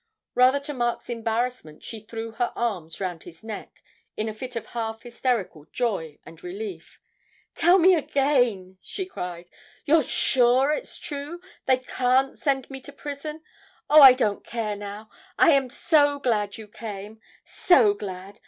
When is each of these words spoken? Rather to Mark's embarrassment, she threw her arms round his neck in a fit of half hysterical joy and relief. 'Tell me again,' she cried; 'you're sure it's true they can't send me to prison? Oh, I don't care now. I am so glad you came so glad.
Rather 0.33 0.59
to 0.59 0.73
Mark's 0.73 1.11
embarrassment, 1.11 1.83
she 1.83 1.99
threw 1.99 2.31
her 2.31 2.51
arms 2.55 2.99
round 2.99 3.21
his 3.21 3.43
neck 3.43 3.83
in 4.17 4.27
a 4.27 4.33
fit 4.33 4.55
of 4.55 4.65
half 4.65 5.03
hysterical 5.03 5.65
joy 5.71 6.17
and 6.25 6.43
relief. 6.43 6.99
'Tell 7.53 7.77
me 7.77 7.93
again,' 7.93 8.79
she 8.81 9.05
cried; 9.05 9.47
'you're 9.85 10.01
sure 10.01 10.71
it's 10.71 10.97
true 10.97 11.39
they 11.67 11.77
can't 11.77 12.35
send 12.35 12.67
me 12.71 12.81
to 12.81 12.91
prison? 12.91 13.43
Oh, 13.91 14.01
I 14.01 14.13
don't 14.13 14.43
care 14.43 14.75
now. 14.75 15.07
I 15.37 15.51
am 15.51 15.69
so 15.69 16.17
glad 16.17 16.57
you 16.57 16.67
came 16.67 17.21
so 17.45 17.93
glad. 17.93 18.39